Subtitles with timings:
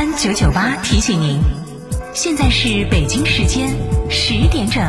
[0.00, 1.38] 三九九八提醒您，
[2.14, 3.68] 现在是北京时间
[4.08, 4.82] 十点整。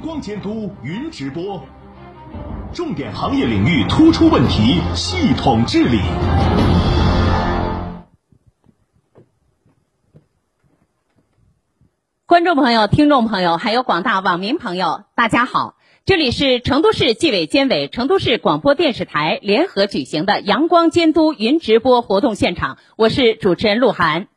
[0.00, 1.62] 光监督云直播，
[2.72, 5.98] 重点行业领域突出问题系统治理。
[12.26, 15.74] 观众朋友、听众朋友，还有广大网民朋友，大家好。
[16.04, 24.28] 这里是成都市纪委监委、成都市广播电视台联合举行的阳光监督云直播活动现场，我是主持人鹿晗。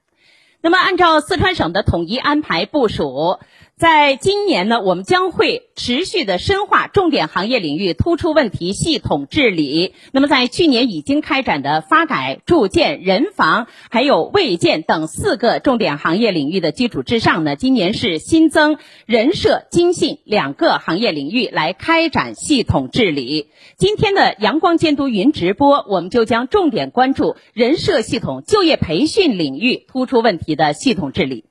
[0.62, 3.40] 那么，按照四川省的统一安排部署。
[3.82, 9.96] 在今年呢，我们将会持续的深化重点行业领域突出问题系统治理。
[10.12, 23.48] 那么，在去年已经开展的发改、住建、人防还有卫健等四个重点行业领域的基础之上呢，今年是新增人社、经信两个行业领域来开展系统治理。
[23.80, 31.46] 今天的阳光监督云直播，我们就将重点关注人社系统就业培训领域突出问题的系统治理。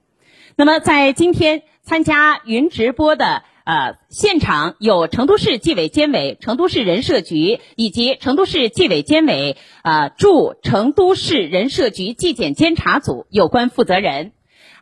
[0.55, 1.65] 那么，在今天。
[1.91, 14.31] 参加云直播的呃现场有成都市纪委监委、成都市人社局以及成都市纪委监委呃驻成都市人社局纪检监察组有关负责人，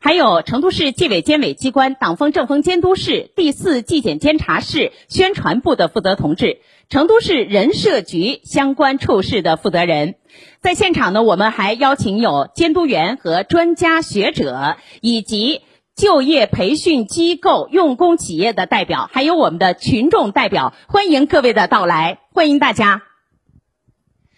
[0.01, 6.59] 还有成都市纪委监委机关党风政风监督室第四纪检监察室宣传部的负责同志，
[6.91, 10.17] 成都市人社局相关处室的负责人，
[10.61, 15.63] 在现场呢，我们还邀请有监督员和专家学者以及。
[15.99, 23.03] 就业培训机构、用工企业的代表，还有我们的群众代表，欢迎各位的到来，欢迎大家。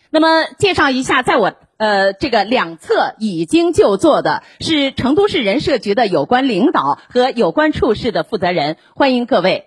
[0.09, 9.67] 那么，介绍一下，在我呃这个两侧已经就座的是成都市人社局的有关领导和有关处室的负责人，欢迎各位。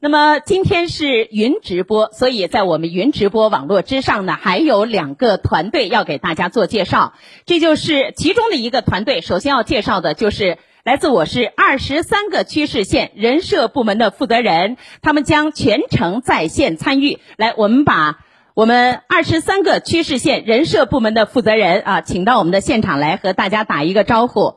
[0.00, 7.14] 那么今天是云直播，所以在我们云直播网络之上呢，还有两个团队要给大家做介绍，
[7.46, 9.20] 这就是其中的一个团队。
[9.20, 10.58] 首先要介绍的就是。
[10.84, 17.20] 来自我市二十三个区市县人社部门的负责人，他们将全程在线参与。
[17.36, 18.18] 来，我们把
[18.54, 24.56] 我们二十三个区市县人社部门的负责人啊，请到我们的现场来和大家打一个招呼。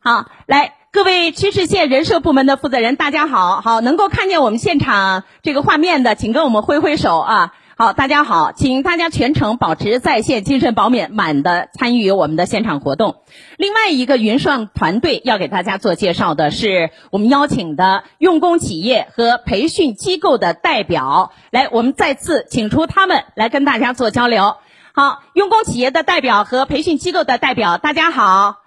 [0.00, 7.54] 好，来，各位区市县人社部门的负责人，大家好，好，能够看见我们现场这个画面的，请跟我们挥挥手啊。
[7.82, 13.16] 好，大家好，请大家全程保持在线，精神饱满满的参与我们的现场活动。
[13.56, 24.54] 另外一个云上团队要给大家做介绍的是，我们邀请的用工企业和培训机构的代表，来，我们再次请出他们来跟大家做交流。
[24.94, 28.58] 好，用工企业的代表和培训机构的代表，大家好。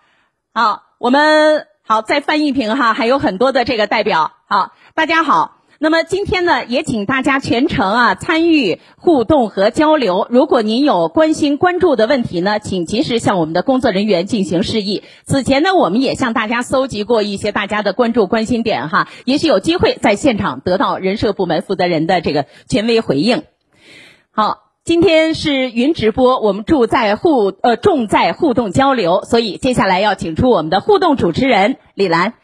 [0.53, 4.33] 好，我们好再翻一屏哈，还有很多的这个代表。
[4.49, 5.53] 好，大家好。
[5.77, 10.25] 那么今天呢，也请大家全程啊参与互动和交流。
[10.29, 15.03] 如果您有关心关注的问题呢，请及时向我们的工作人员进行示意。
[15.25, 23.43] 此前呢，我们也向大家搜集过一些大家的关注关心点哈，也许有机会在现场得到人社部门负责人的这个权威回应。
[24.31, 32.35] 好，今天是云直播，我们重在互呃重在互动交流，所以接下来要请出我们的互动主持人李兰。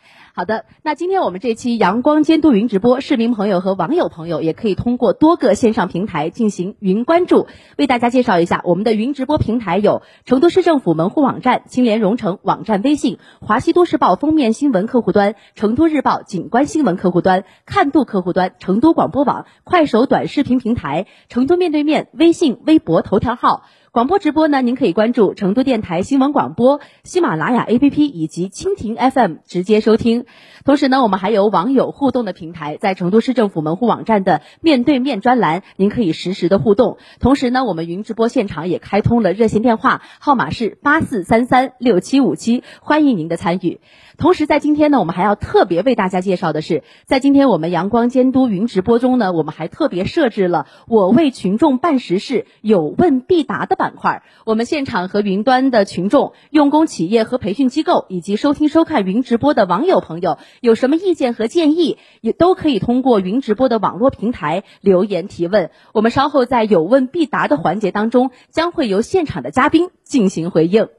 [0.41, 7.45] 好的，那今天我们这期阳光监督云直播，市民朋友和网友朋友也可以通过多个线上平台进行云关注。
[7.77, 23.61] 为大家介绍一下，我们的云直播平台有成都市政府门户网站、青联蓉城网站微信、华西都市报封面新闻客户端、成都日报景观新闻客户端、看度客户端、成都广播网、快手短视频平台、成都面对面微信、微博头条号。
[23.93, 30.23] 广播直播呢，您可以关注成都电台新闻广播、喜马拉雅 APP 以及蜻蜓 FM 直接收听。
[30.63, 36.99] 同时呢，我们还有网友互动的平台，在成都市政府门户网站的面对面专栏，您可以实时的互动。
[37.19, 43.81] 同时呢，我们云直播现场也开通了热线电话，号码是八四三三六七五七，欢迎您的参与。
[44.17, 53.80] 同时，在今天呢，我们还要特别为大家介绍的是，在今天我们阳光监督云直播中呢，我们还特别设置了“我为群众办实事，有问必答”的。
[53.81, 65.71] 板块，我们现场和云端的群众、用工企业和培训机构，以及收听收看云直播的网友朋友，有什么意见和建议，也都可以通过云直播的网络平台留言提问。
[65.93, 70.89] 我们稍后在有问必答的环节当中，将会由现场的嘉宾进行回应。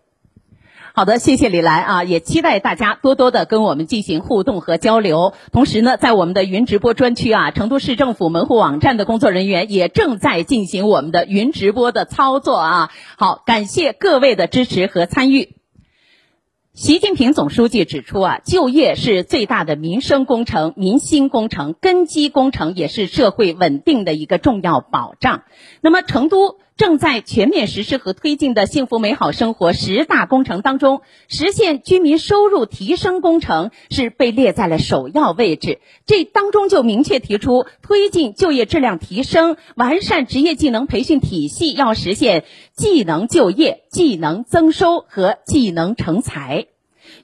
[0.94, 5.33] 好的，谢谢李兰啊，也期待大家多多的跟我们进行互动和交流。
[5.50, 12.91] 同时呢，在我们的云直播专区啊，成都市政府门户网站的工作人员也正在进行我们的云直播的操作啊。
[13.17, 15.56] 好，感谢各位的支持和参与。
[16.75, 25.44] 习近平总书记指出啊，就业是最大的民生工程、民心工程、根基工程，也是社会稳定的一个重要保障。
[25.81, 35.81] 那么，成都正在全面实施和推进的幸福美好生活十大工程当中，实现居民收入提升工程是被列在了首要位置。
[36.07, 42.45] 这当中就明确提出，推进就业质量提升，完善职业技能培训体系，要实现
[42.75, 46.67] 技能就业、技能增收和技能成才。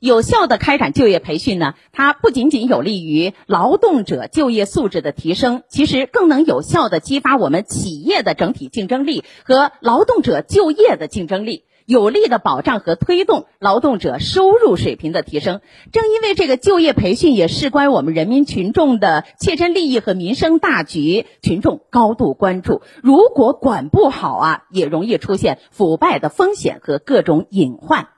[0.01, 15.61] 有效的开展就业培训呢，它不仅仅有利于劳动者就业素质的提升，其实更能有效的激发我们企业的整体竞争力和劳动者就业的竞争力，有力的保障和推动劳动者收入水平的提升。
[15.93, 22.83] 正因为这个就业培训也事关我们人民群众的切身利益和民生大局，群众高度关注。
[23.03, 28.09] 如果管不好啊，也容易出现腐败的风险和各种隐患。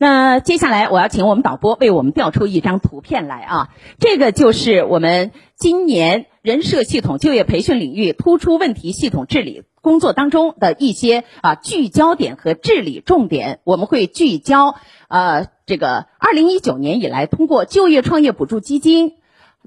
[0.00, 3.68] 那接下来我要请我们导播为我们调出一张图片来啊，
[3.98, 13.58] 这个就是我们今年人社系统就业培训领域突出问题系统治理工作当中的一些啊聚焦点和治理重点。
[13.64, 14.76] 我们会聚焦
[15.08, 19.17] 呃这个二零一九年以来通过就业创业补助基金。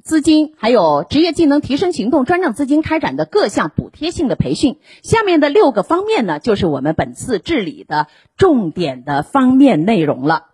[0.03, 10.47] 资金还有职业技能提升行动专项资金开展的各项补贴性的培训，下面的六个方面呢，就是我们本次治理的重点的方面内容了。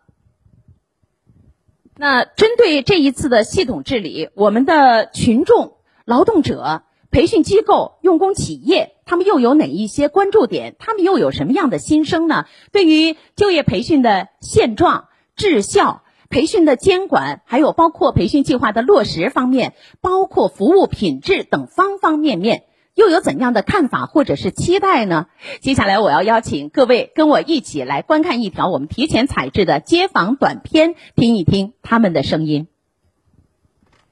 [1.96, 10.76] 那针对这一次的系统治理，我们的群众、劳动者、培训机构、用工企业，他们又有哪一些关注点？
[10.78, 12.46] 他们又有什么样的心声呢？
[12.72, 16.04] 对于就业培训的现状、质效。
[16.30, 22.64] 培训的监管，还有包括培训计划的落实方面，包括服务品质等方方面面，
[22.96, 25.28] 又有怎样的看法或者是期待呢？
[25.62, 32.68] 接下来我要邀请各位跟我一起来观看一条我们提前采制的街访短片，听一听他们的声音。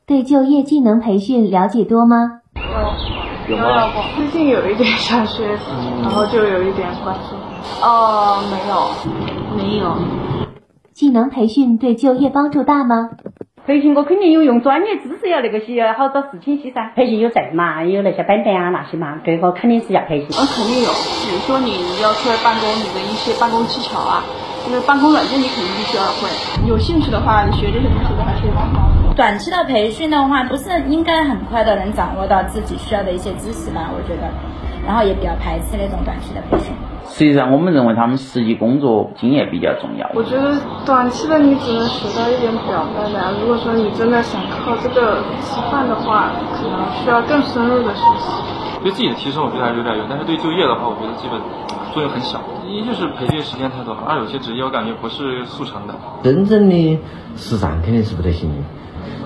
[0.06, 2.42] 对就业技能培训了解多吗？
[3.50, 3.92] 有吗？
[4.16, 5.46] 最近有一点想学，
[6.02, 7.36] 然后就有一点关注。
[7.82, 8.96] 哦，没有，
[9.58, 10.25] 没有。
[10.96, 13.10] 技能培训对就业帮助大吗？
[13.68, 16.94] 培训我肯定有用，专业知识要那个些好找事情些噻。
[16.96, 20.28] 培训有证嘛，有那些本本啊那些嘛，这个肯定是要培训。
[20.32, 20.90] 嗯，肯定有。
[21.28, 24.24] 比如说你要出来办公，你的一些办公技巧啊，
[24.66, 26.32] 就是办公软件你肯定必须要会。
[26.66, 29.14] 有兴趣的话，你学这些东西都还是蛮好的。
[29.18, 33.92] 短期的培训的话，不是应该很快的能掌握到自己需要的一些知识吗？
[33.92, 34.32] 我觉得，
[34.88, 36.72] 然后也比较排斥那种短期的培训。
[37.08, 40.10] 实际上，我们认为他们实际工作经验比较重要。
[40.14, 40.54] 我觉得
[40.86, 48.32] 短期的你只能学到一点表面的，如果说你真的想靠这个吃饭的话，可能需要更深入的学习。
[48.84, 51.40] 对自己的提升，我觉得还是有点用，但是对就业的话，我觉得基本
[51.94, 52.42] 作用很小。
[52.68, 55.96] 一就是培训时间太短，二有些职业我感觉不是速成的。
[56.24, 57.00] 真正的
[57.36, 58.56] 实战肯定是不得行的，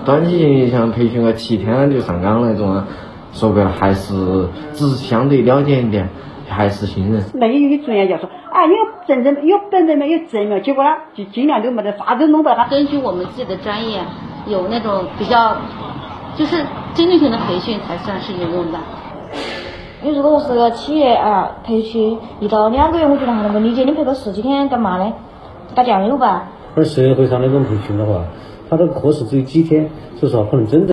[0.04, 2.86] 短期像培训个七天就上岗那种啊，
[3.32, 6.08] 说白了还是只是相对了解一点。
[6.50, 7.22] 还是新人。
[7.34, 8.74] 那有有专业就说，啊，有
[9.06, 12.66] 证证有本人没有证没，结果呢，就尽量都没得啥都弄到他。
[12.66, 14.00] 根据我们自己的专业，
[14.46, 15.56] 有那种比较，
[16.36, 16.56] 就是
[16.94, 18.78] 针对性的培训才算是有用的。
[20.02, 23.84] 你如果是个企业啊，培训一到两个月，我觉得还能够理解。
[23.84, 25.12] 你培个十几天干嘛呢？
[25.74, 26.48] 打酱油吧。
[26.74, 28.24] 而社会上那种培训的话，
[28.68, 30.88] 它的课时只有几天，所以说可能真的。